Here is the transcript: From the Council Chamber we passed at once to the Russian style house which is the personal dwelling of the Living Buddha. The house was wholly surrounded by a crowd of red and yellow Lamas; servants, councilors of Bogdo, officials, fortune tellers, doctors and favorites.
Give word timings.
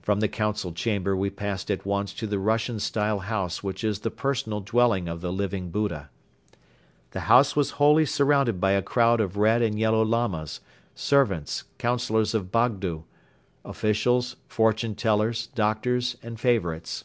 From 0.00 0.20
the 0.20 0.28
Council 0.28 0.72
Chamber 0.72 1.14
we 1.14 1.28
passed 1.28 1.70
at 1.70 1.84
once 1.84 2.14
to 2.14 2.26
the 2.26 2.38
Russian 2.38 2.80
style 2.80 3.18
house 3.18 3.62
which 3.62 3.84
is 3.84 3.98
the 3.98 4.10
personal 4.10 4.60
dwelling 4.62 5.08
of 5.08 5.20
the 5.20 5.30
Living 5.30 5.68
Buddha. 5.68 6.08
The 7.10 7.20
house 7.28 7.54
was 7.54 7.72
wholly 7.72 8.06
surrounded 8.06 8.62
by 8.62 8.70
a 8.70 8.80
crowd 8.80 9.20
of 9.20 9.36
red 9.36 9.60
and 9.60 9.78
yellow 9.78 10.02
Lamas; 10.02 10.62
servants, 10.94 11.64
councilors 11.76 12.32
of 12.32 12.50
Bogdo, 12.50 13.04
officials, 13.62 14.36
fortune 14.46 14.94
tellers, 14.94 15.48
doctors 15.48 16.16
and 16.22 16.40
favorites. 16.40 17.04